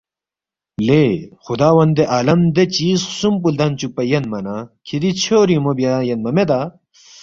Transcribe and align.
”لے 0.85 1.03
خُدا 1.43 1.69
وندِ 1.75 1.97
عالم 2.13 2.39
لہ 2.45 2.51
دے 2.55 2.63
چیز 2.75 2.99
خسُوم 3.09 3.35
پو 3.41 3.47
لدن٘ 3.53 3.71
چُوکپا 3.79 4.03
یَنما 4.11 4.39
نہ 4.45 4.55
کِھری 4.85 5.09
ژھیو 5.21 5.41
رِنگمو 5.47 5.71
بیا 5.77 5.93
یَنما 6.09 6.31
میدا؟ 6.35 6.59